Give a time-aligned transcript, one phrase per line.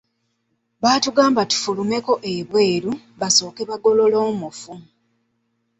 [0.83, 4.73] Batugamba tufulumeko ebweru basooke bagolole omufu.